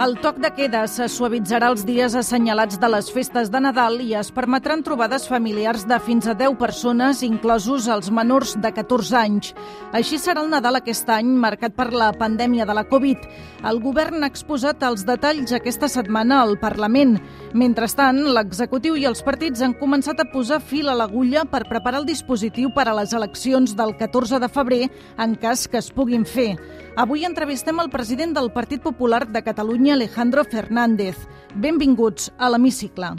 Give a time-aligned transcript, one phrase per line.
[0.00, 4.14] El toc de queda se suavitzarà els dies assenyalats de les festes de Nadal i
[4.16, 9.50] es permetran trobades familiars de fins a 10 persones, inclosos els menors de 14 anys.
[9.92, 13.26] Així serà el Nadal aquest any, marcat per la pandèmia de la Covid.
[13.68, 17.18] El govern ha exposat els detalls aquesta setmana al Parlament.
[17.52, 22.08] Mentrestant, l'executiu i els partits han començat a posar fil a l'agulla per preparar el
[22.08, 24.84] dispositiu per a les eleccions del 14 de febrer,
[25.20, 26.54] en cas que es puguin fer.
[27.00, 31.16] Avui entrevistem el president del Partit Popular de Catalunya, Alejandro Fernández.
[31.56, 33.14] Benvinguts a l'Hemicicle.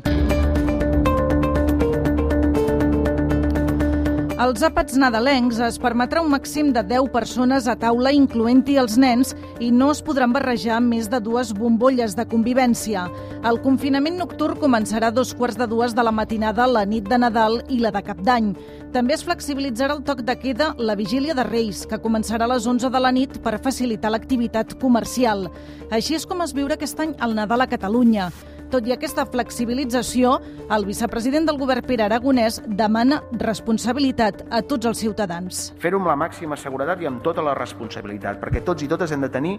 [4.42, 9.36] Als àpats nadalencs es permetrà un màxim de 10 persones a taula, incloent-hi els nens,
[9.62, 13.04] i no es podran barrejar més de dues bombolles de convivència.
[13.46, 17.60] El confinament nocturn començarà dos quarts de dues de la matinada, la nit de Nadal
[17.70, 18.56] i la de Cap d'Any.
[18.96, 22.66] També es flexibilitzarà el toc de queda la vigília de Reis, que començarà a les
[22.66, 25.52] 11 de la nit per facilitar l'activitat comercial.
[25.92, 28.32] Així és com es viurà aquest any el Nadal a Catalunya.
[28.72, 30.38] Tot i aquesta flexibilització,
[30.72, 35.60] el vicepresident del govern Pere Aragonès demana responsabilitat a tots els ciutadans.
[35.82, 39.26] Fer-ho amb la màxima seguretat i amb tota la responsabilitat, perquè tots i totes hem
[39.26, 39.58] de tenir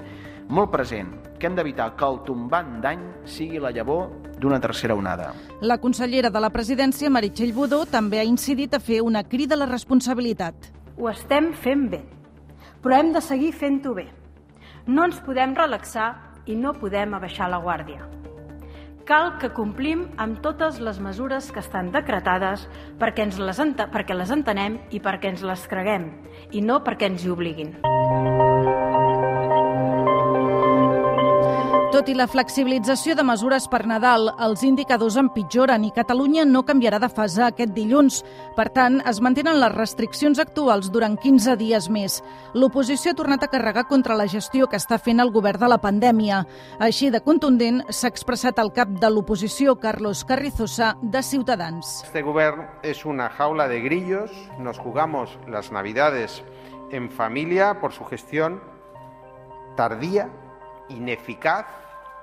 [0.49, 4.09] molt present que hem d'evitar que el tombant d'any sigui la llavor
[4.41, 5.35] d'una tercera onada.
[5.61, 9.61] La consellera de la presidència, Meritxell Budó, també ha incidit a fer una crida a
[9.61, 10.73] la responsabilitat.
[10.97, 12.01] Ho estem fent bé,
[12.81, 14.09] però hem de seguir fent-ho bé.
[14.89, 16.15] No ens podem relaxar
[16.49, 18.09] i no podem abaixar la guàrdia.
[19.13, 22.63] Cal que complim amb totes les mesures que estan decretades
[23.03, 23.61] perquè, ens les,
[23.93, 26.09] perquè les entenem i perquè ens les creguem,
[26.49, 27.77] i no perquè ens hi obliguin.
[31.93, 36.97] Tot i la flexibilització de mesures per Nadal, els indicadors empitjoren i Catalunya no canviarà
[37.03, 38.23] de fase aquest dilluns.
[38.57, 42.17] Per tant, es mantenen les restriccions actuals durant 15 dies més.
[42.57, 45.83] L'oposició ha tornat a carregar contra la gestió que està fent el govern de la
[45.85, 46.41] pandèmia.
[46.81, 51.99] Així de contundent s'ha expressat el cap de l'oposició, Carlos Carrizosa, de Ciutadans.
[52.09, 54.33] Este govern es una jaula de grillos.
[54.59, 56.43] Nos jugamos las navidades
[56.91, 58.63] en familia por su gestión
[59.77, 60.31] tardía,
[60.91, 61.67] ineficaz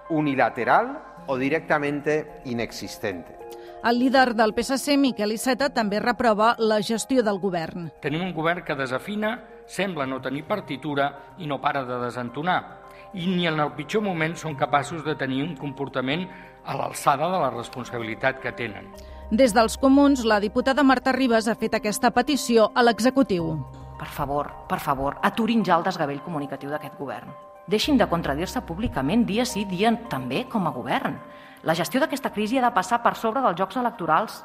[0.09, 3.38] unilateral o directamente inexistente.
[3.84, 7.88] El líder del PSC, Miquel Iceta, també reprova la gestió del govern.
[8.03, 9.38] Tenim un govern que desafina,
[9.72, 12.59] sembla no tenir partitura i no para de desentonar.
[13.14, 16.28] I ni en el pitjor moment són capaços de tenir un comportament
[16.66, 18.91] a l'alçada de la responsabilitat que tenen.
[19.31, 23.53] Des dels comuns, la diputada Marta Ribas ha fet aquesta petició a l'executiu.
[24.00, 27.31] Per favor, per favor, aturin ja el desgavell comunicatiu d'aquest govern.
[27.69, 31.19] Deixin de contradir-se públicament dia sí, dia també com a govern.
[31.62, 34.40] La gestió d'aquesta crisi ha de passar per sobre dels jocs electorals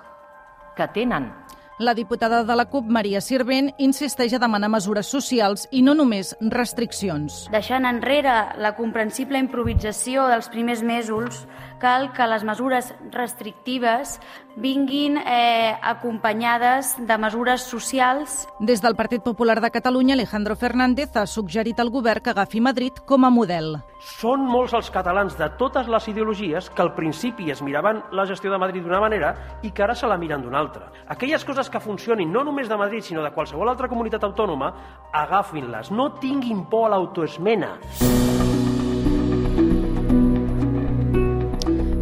[0.77, 1.31] que tenen.
[1.79, 6.35] La diputada de la CUP, Maria Sirvent, insisteix a demanar mesures socials i no només
[6.53, 7.49] restriccions.
[7.51, 11.41] Deixant enrere la comprensible improvisació dels primers mesos,
[11.85, 14.17] cal que les mesures restrictives
[14.57, 18.47] vinguin eh, acompanyades de mesures socials.
[18.61, 23.03] Des del Partit Popular de Catalunya, Alejandro Fernández ha suggerit al govern que agafi Madrid
[23.05, 23.77] com a model.
[24.01, 28.53] Són molts els catalans de totes les ideologies que al principi es miraven la gestió
[28.53, 30.89] de Madrid d'una manera i que ara se la miren d'una altra.
[31.09, 34.73] Aquelles coses que funcionin no només de Madrid, sinó de qualsevol altra comunitat autònoma,
[35.13, 35.93] agafin-les.
[35.93, 37.75] No tinguin por a l'autoesmena.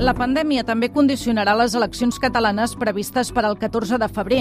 [0.03, 4.41] La pandèmia també condicionarà les eleccions catalanes previstes per al 14 de febrer.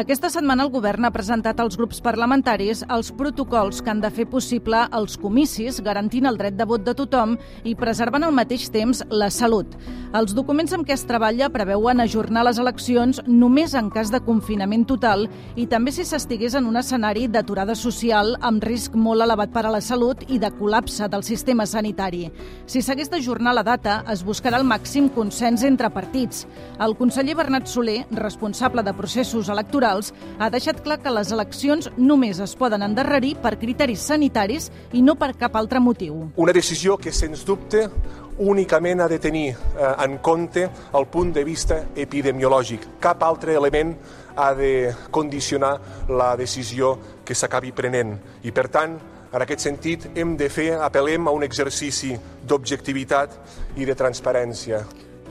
[0.00, 4.24] Aquesta setmana el govern ha presentat als grups parlamentaris els protocols que han de fer
[4.32, 7.34] possible els comicis, garantint el dret de vot de tothom
[7.68, 9.76] i preservant al mateix temps la salut.
[10.16, 14.88] Els documents amb què es treballa preveuen ajornar les eleccions només en cas de confinament
[14.88, 15.26] total
[15.60, 19.76] i també si s'estigués en un escenari d'aturada social amb risc molt elevat per a
[19.76, 22.30] la salut i de col·lapse del sistema sanitari.
[22.64, 26.46] Si s'hagués d'ajornar la data, es buscarà el màxim màxim consens entre partits.
[26.80, 32.38] El conseller Bernat Soler, responsable de processos electorals, ha deixat clar que les eleccions només
[32.40, 36.30] es poden endarrerir per criteris sanitaris i no per cap altre motiu.
[36.36, 37.88] Una decisió que, sens dubte,
[38.38, 39.56] únicament ha de tenir eh,
[40.04, 42.98] en compte el punt de vista epidemiològic.
[43.00, 43.96] Cap altre element
[44.36, 45.78] ha de condicionar
[46.08, 48.16] la decisió que s'acabi prenent.
[48.42, 48.96] I, per tant,
[49.32, 52.12] en aquest sentit, hem de fer, apel·lem a un exercici
[52.48, 53.38] d'objectivitat
[53.80, 54.82] i de transparència.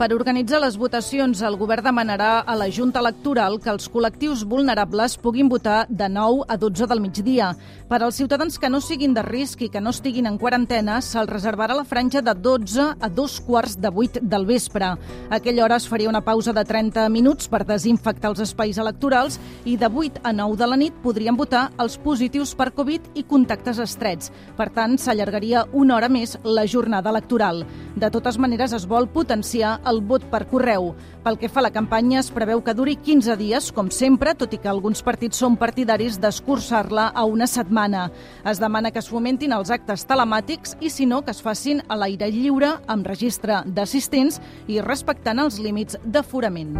[0.02, 5.12] Per organitzar les votacions, el govern demanarà a la Junta Electoral que els col·lectius vulnerables
[5.22, 7.52] puguin votar de 9 a 12 del migdia.
[7.86, 11.30] Per als ciutadans que no siguin de risc i que no estiguin en quarantena, se'ls
[11.30, 14.88] reservarà la franja de 12 a 2 quarts de 8 del vespre.
[14.88, 14.98] A
[15.36, 19.76] aquella hora es faria una pausa de 30 minuts per desinfectar els espais electorals i
[19.76, 23.78] de 8 a 9 de la nit podrien votar els positius per Covid i contactes
[23.78, 24.34] estrets.
[24.58, 27.62] Per tant, s'allargaria una hora més la jornada electoral.
[27.94, 30.94] De totes maneres, es vol potenciar vot per correu.
[31.22, 34.54] Pel que fa a la campanya, es preveu que duri 15 dies, com sempre, tot
[34.56, 38.08] i que alguns partits són partidaris d'escurçar-la a una setmana.
[38.48, 42.00] Es demana que es fomentin els actes telemàtics i, si no, que es facin a
[42.00, 46.78] l'aire lliure, amb registre d'assistents i respectant els límits d'aforament.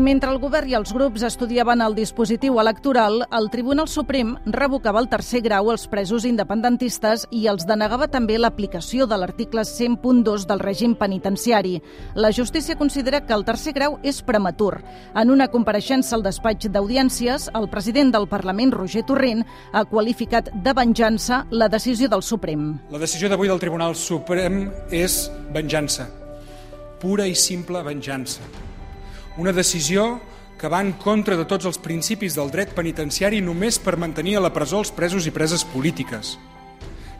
[0.00, 5.10] Mentre el govern i els grups estudiaven el dispositiu electoral, el Tribunal Suprem revocava el
[5.12, 10.94] tercer grau als presos independentistes i els denegava també l'aplicació de l'article 100.2 del règim
[10.96, 11.74] penitenciari.
[12.14, 14.78] La justícia considera que el tercer grau és prematur.
[15.12, 20.76] En una compareixença al despatx d'audiències, el president del Parlament, Roger Torrent, ha qualificat de
[20.80, 22.72] venjança la decisió del Suprem.
[22.88, 26.08] La decisió d'avui del Tribunal Suprem és venjança,
[27.04, 28.69] pura i simple venjança
[29.36, 30.20] una decisió
[30.60, 34.42] que va en contra de tots els principis del dret penitenciari només per mantenir a
[34.44, 36.34] la presó els presos i preses polítiques,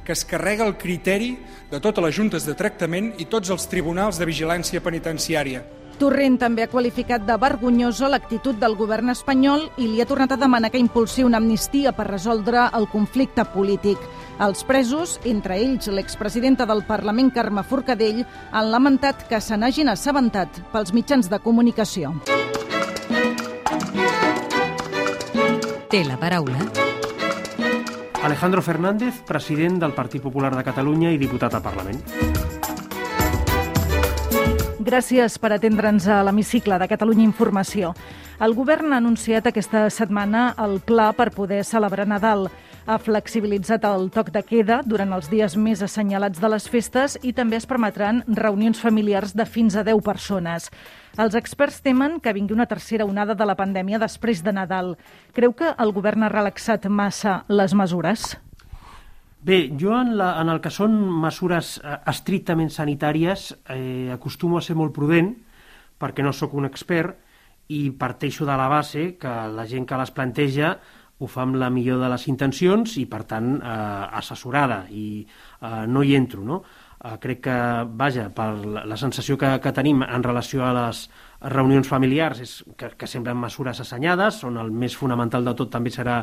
[0.04, 1.36] que es carrega el criteri
[1.70, 5.62] de totes les juntes de tractament i tots els tribunals de vigilància penitenciària.
[6.00, 10.38] Torrent també ha qualificat de vergonyosa l'actitud del govern espanyol i li ha tornat a
[10.40, 14.00] demanar que impulsi una amnistia per resoldre el conflicte polític.
[14.40, 20.62] Els presos, entre ells l'expresidenta del Parlament Carme Forcadell, han lamentat que se n'hagin assabentat
[20.72, 22.14] pels mitjans de comunicació.
[25.90, 26.64] Té la paraula
[28.24, 32.29] Alejandro Fernández, president del Partit Popular de Catalunya i diputat al Parlament.
[34.90, 37.92] Gràcies per atendre'ns a l'hemicicle de Catalunya Informació.
[38.42, 42.48] El govern ha anunciat aquesta setmana el pla per poder celebrar Nadal.
[42.90, 47.30] Ha flexibilitzat el toc de queda durant els dies més assenyalats de les festes i
[47.30, 50.72] també es permetran reunions familiars de fins a 10 persones.
[51.14, 54.96] Els experts temen que vingui una tercera onada de la pandèmia després de Nadal.
[55.38, 58.32] Creu que el govern ha relaxat massa les mesures?
[59.42, 64.64] Bé, jo en, la, en el que són mesures eh, estrictament sanitàries eh, acostumo a
[64.64, 65.30] ser molt prudent
[66.00, 67.16] perquè no sóc un expert
[67.72, 70.74] i parteixo de la base que la gent que les planteja
[71.20, 75.86] ho fa amb la millor de les intencions i, per tant, eh, assessorada i eh,
[75.88, 76.60] no hi entro, no?
[77.00, 77.58] Eh, crec que,
[77.96, 81.08] vaja, per la, la sensació que, que tenim en relació a les,
[81.40, 85.92] reunions familiars és que, que semblen mesures assenyades, on el més fonamental de tot també
[85.92, 86.20] serà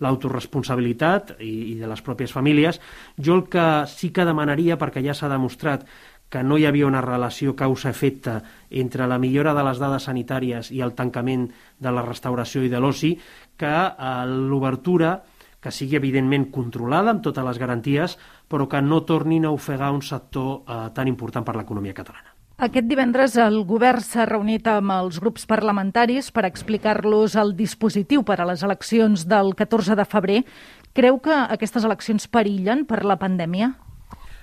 [0.00, 2.80] l'autoresponsabilitat i, i de les pròpies famílies.
[3.18, 5.86] Jo el que sí que demanaria, perquè ja s'ha demostrat
[6.30, 8.36] que no hi havia una relació causa-efecte
[8.70, 11.48] entre la millora de les dades sanitàries i el tancament
[11.82, 13.16] de la restauració i de l'oci,
[13.58, 15.16] que eh, l'obertura
[15.60, 18.16] que sigui evidentment controlada amb totes les garanties,
[18.48, 22.34] però que no tornin a ofegar un sector eh, tan important per l'economia catalana.
[22.60, 28.36] Aquest divendres el govern s'ha reunit amb els grups parlamentaris per explicar-los el dispositiu per
[28.42, 30.42] a les eleccions del 14 de febrer.
[30.92, 33.72] Creu que aquestes eleccions perillen per la pandèmia?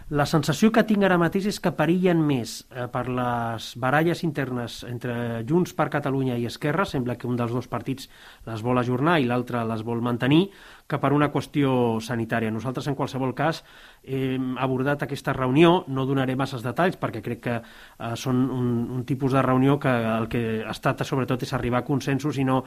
[0.10, 4.78] La sensació que tinc ara mateix és que perillen més eh, per les baralles internes
[4.88, 8.08] entre Junts per Catalunya i Esquerra, sembla que un dels dos partits
[8.48, 10.46] les vol ajornar i l'altre les vol mantenir,
[10.88, 12.52] que per una qüestió sanitària.
[12.54, 13.60] Nosaltres, en qualsevol cas,
[14.08, 19.04] hem abordat aquesta reunió, no donaré masses detalls perquè crec que eh, són un, un
[19.08, 22.62] tipus de reunió que el que es tracta sobretot és arribar a consensos i no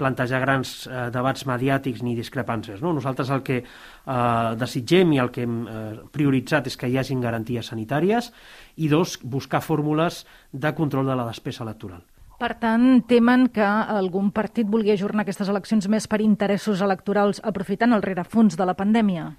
[0.00, 2.80] plantejar grans eh, debats mediàtics ni discrepàncies.
[2.80, 2.94] No?
[2.96, 7.20] Nosaltres el que eh, desitgem i el que hem eh, prioritzat és que hi hagin
[7.20, 8.32] garanties sanitàries
[8.80, 12.04] i dos, buscar fórmules de control de la despesa electoral.
[12.36, 17.96] Per tant, temen que algun partit vulgui ajornar aquestes eleccions més per interessos electorals aprofitant
[17.96, 19.30] el rerefons de la pandèmia?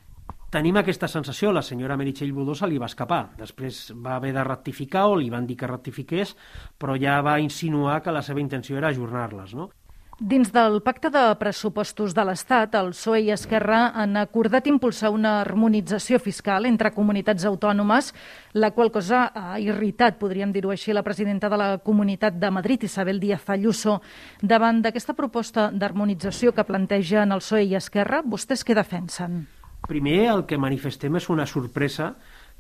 [0.50, 3.20] Tenim aquesta sensació, la senyora Meritxell Budó se li va escapar.
[3.38, 6.34] Després va haver de rectificar o li van dir que rectifiqués,
[6.80, 9.54] però ja va insinuar que la seva intenció era ajornar-les.
[9.54, 9.70] No?
[10.18, 15.36] Dins del pacte de pressupostos de l'Estat, el PSOE i Esquerra han acordat impulsar una
[15.44, 18.10] harmonització fiscal entre comunitats autònomes,
[18.58, 22.88] la qual cosa ha irritat, podríem dir-ho així, la presidenta de la Comunitat de Madrid,
[22.90, 24.00] Isabel Díaz Ayuso.
[24.42, 29.44] Davant d'aquesta proposta d'harmonització que plantegen el PSOE i Esquerra, vostès què defensen?
[29.86, 32.16] Primer, el que manifestem és una sorpresa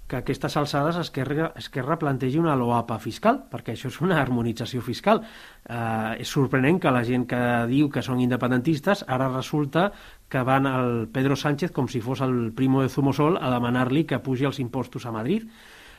[0.07, 5.19] que aquestes alçades Esquerra, Esquerra plantegi una loapa fiscal, perquè això és una harmonització fiscal.
[5.67, 9.89] Eh, és sorprenent que la gent que diu que són independentistes ara resulta
[10.31, 14.23] que van al Pedro Sánchez com si fos el primo de Zumosol a demanar-li que
[14.23, 15.47] pugi els impostos a Madrid.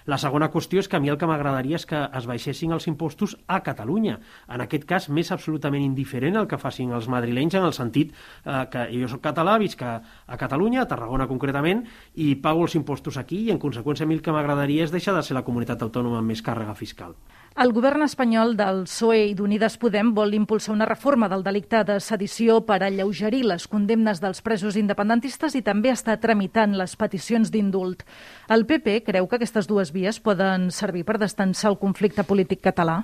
[0.08, 2.86] La segona qüestió és que a mi el que m'agradaria és que es baixessin els
[2.88, 4.14] impostos a Catalunya.
[4.48, 8.62] En aquest cas, més absolutament indiferent el que facin els madrilenys en el sentit eh,
[8.72, 11.84] que jo soc català, visc a, a Catalunya, a Tarragona concretament,
[12.16, 15.12] i pago els impostos aquí i en conseqüència a mi el que m'agradaria és deixar
[15.18, 17.12] de ser la comunitat autònoma amb més càrrega fiscal.
[17.58, 21.96] El govern espanyol del PSOE i d'Unides Podem vol impulsar una reforma del delicte de
[21.98, 28.04] sedició per alleugerir les condemnes dels presos independentistes i també està tramitant les peticions d'indult.
[28.46, 33.00] El PP creu que aquestes dues vies poden servir per destensar el conflicte polític català?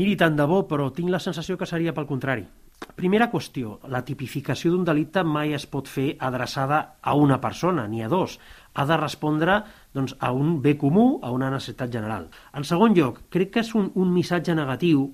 [0.00, 2.46] Miri, tant de bo, però tinc la sensació que seria pel contrari.
[2.98, 8.02] Primera qüestió, la tipificació d'un delicte mai es pot fer adreçada a una persona, ni
[8.02, 8.38] a dos.
[8.74, 9.56] Ha de respondre
[9.98, 12.28] doncs, a un bé comú, a una necessitat general.
[12.54, 15.08] En segon lloc, crec que és un, un missatge negatiu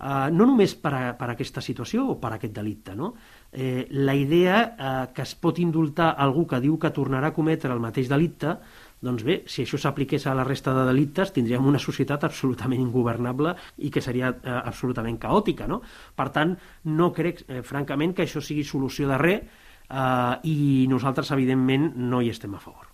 [0.00, 2.96] eh, no només per a, per a aquesta situació o per a aquest delicte.
[2.98, 3.14] No?
[3.52, 7.72] Eh, la idea eh, que es pot indultar algú que diu que tornarà a cometre
[7.72, 8.58] el mateix delicte
[9.00, 13.54] doncs bé, si això s'apliqués a la resta de delictes, tindríem una societat absolutament ingovernable
[13.80, 15.68] i que seria eh, absolutament caòtica.
[15.70, 15.80] No?
[16.16, 16.52] Per tant,
[16.92, 22.20] no crec, eh, francament, que això sigui solució de res eh, i nosaltres, evidentment, no
[22.20, 22.89] hi estem a favor.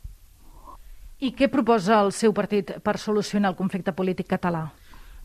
[1.16, 4.66] I què proposa el seu partit per solucionar el conflicte polític català?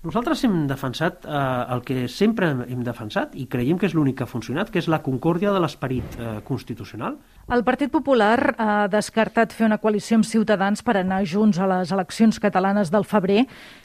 [0.01, 1.41] Nosaltres hem defensat eh,
[1.75, 4.87] el que sempre hem defensat i creiem que és l'únic que ha funcionat, que és
[4.89, 7.19] la concòrdia de l'esperit eh, constitucional.
[7.51, 11.91] El Partit Popular ha descartat fer una coalició amb Ciutadans per anar junts a les
[11.91, 13.43] eleccions catalanes del febrer.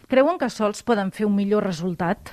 [0.09, 2.33] Creuen que sols poden fer un millor resultat?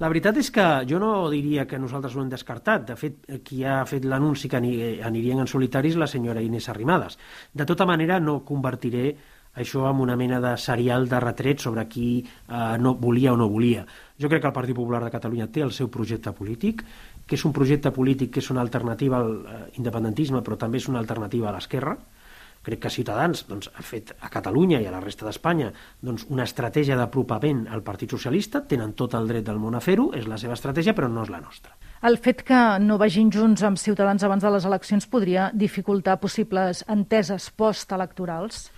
[0.00, 2.86] La veritat és que jo no diria que nosaltres ho hem descartat.
[2.88, 7.18] De fet, qui ha fet l'anunci que anirien en solitaris la senyora Inés Arrimadas.
[7.52, 9.10] De tota manera, no convertiré
[9.60, 13.50] això amb una mena de serial de retret sobre qui eh, no volia o no
[13.52, 13.84] volia.
[14.16, 16.84] Jo crec que el Partit Popular de Catalunya té el seu projecte polític,
[17.26, 20.88] que és un projecte polític que és una alternativa al eh, independentisme, però també és
[20.88, 21.98] una alternativa a l'esquerra.
[22.62, 25.70] Crec que Ciutadans doncs, ha fet a Catalunya i a la resta d'Espanya
[26.04, 30.10] doncs, una estratègia d'apropament al Partit Socialista, tenen tot el dret del món a fer-ho,
[30.16, 31.72] és la seva estratègia, però no és la nostra.
[32.04, 36.84] El fet que no vagin junts amb Ciutadans abans de les eleccions podria dificultar possibles
[36.88, 38.68] enteses postelectorals?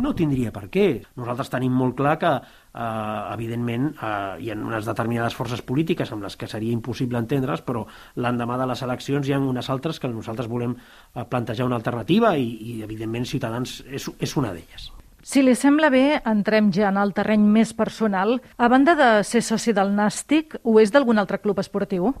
[0.00, 0.86] No tindria per què.
[1.20, 6.22] Nosaltres tenim molt clar que, eh, evidentment, eh, hi ha unes determinades forces polítiques amb
[6.22, 7.84] les que seria impossible entendre's, però
[8.16, 12.36] l'endemà de les eleccions hi ha unes altres que nosaltres volem eh, plantejar una alternativa
[12.36, 14.90] i, i evidentment, Ciutadans és, és una d'elles.
[15.22, 18.40] Si li sembla bé, entrem ja en el terreny més personal.
[18.56, 22.14] A banda de ser soci del Nàstic, ho és d'algun altre club esportiu?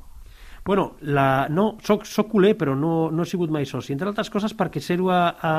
[0.64, 3.92] Bueno, la, no, soc, soc culer, però no, no he sigut mai soci.
[3.96, 5.54] Entre altres coses perquè ser-ho a, a,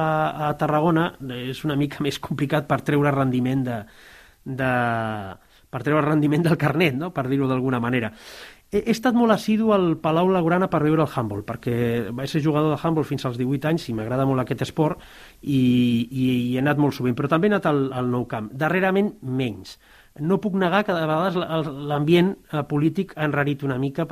[0.47, 1.09] a Tarragona
[1.41, 3.79] és una mica més complicat per treure rendiment de,
[4.45, 4.73] de,
[5.69, 7.11] per treure rendiment del carnet, no?
[7.11, 8.13] per dir-ho d'alguna manera.
[8.71, 11.75] He, he estat molt assidu al Palau Laurana per veure el handball, perquè
[12.15, 15.03] vaig ser jugador de handball fins als 18 anys i m'agrada molt aquest esport
[15.41, 18.47] i, i, i he anat molt sovint, però també he anat al, al Nou Camp.
[18.55, 19.75] Darrerament, menys
[20.19, 21.37] no puc negar que de vegades
[21.89, 24.05] l'ambient eh, polític ha enrarit una mica,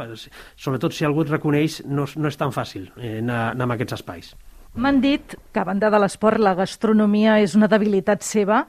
[0.56, 4.00] sobretot si algú et reconeix, no, no és tan fàcil eh, anar, anar a aquests
[4.00, 4.32] espais.
[4.74, 8.66] M'han dit que, a banda de l'esport, la gastronomia és una debilitat seva.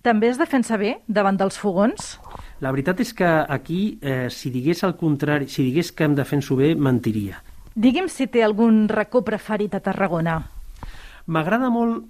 [0.00, 2.14] També es defensa bé davant dels fogons?
[2.62, 6.56] La veritat és que aquí, eh, si digués el contrari, si digués que em defenso
[6.56, 7.42] bé, mentiria.
[7.74, 10.40] Digui'm si té algun racó preferit a Tarragona.
[11.26, 12.06] M'agrada molt...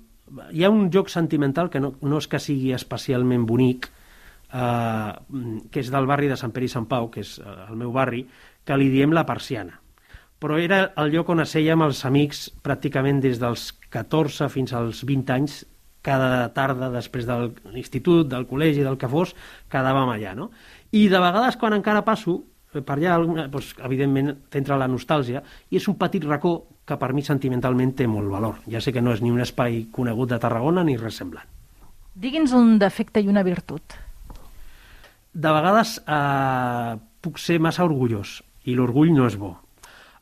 [0.54, 3.88] Hi ha un joc sentimental que no, no és que sigui especialment bonic,
[4.52, 5.12] eh,
[5.70, 7.92] que és del barri de Sant Pere i Sant Pau, que és eh, el meu
[7.94, 8.24] barri,
[8.64, 9.78] que li diem la persiana.
[10.40, 15.34] Però era el lloc on assèiem els amics pràcticament des dels 14 fins als 20
[15.36, 15.64] anys,
[16.00, 17.36] cada tarda després de
[17.74, 19.34] l'institut, del col·legi, del que fos,
[19.68, 20.48] quedàvem allà, no?
[20.96, 22.38] I de vegades quan encara passo
[22.72, 23.18] eh, per allà,
[23.52, 26.56] doncs, evidentment, t'entra la nostàlgia, i és un petit racó
[26.88, 28.62] que per mi sentimentalment té molt valor.
[28.66, 31.46] Ja sé que no és ni un espai conegut de Tarragona ni res semblant.
[32.20, 33.94] Digui'ns un defecte i una virtut
[35.32, 39.54] de vegades eh, puc ser massa orgullós i l'orgull no és bo.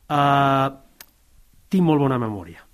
[0.09, 0.67] Eh,
[1.69, 2.65] tinc molt bona memòria.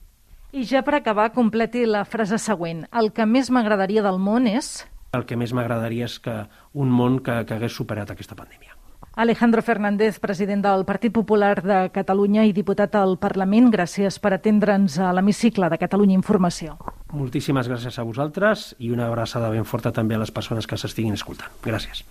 [0.56, 2.86] I ja per acabar, completi la frase següent.
[2.96, 4.86] El que més m'agradaria del món és...
[5.16, 6.36] El que més m'agradaria és que
[6.74, 8.76] un món que, que hagués superat aquesta pandèmia.
[9.16, 15.00] Alejandro Fernández, president del Partit Popular de Catalunya i diputat al Parlament, gràcies per atendre'ns
[15.00, 16.76] a l'hemicicle de Catalunya Informació.
[17.16, 21.16] Moltíssimes gràcies a vosaltres i una abraçada ben forta també a les persones que s'estiguin
[21.16, 21.54] escoltant.
[21.64, 22.04] Gràcies.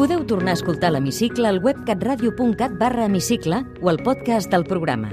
[0.00, 5.12] Podeu tornar a escoltar l'hemicicle al web catradio.cat barra hemicicle o al podcast del programa.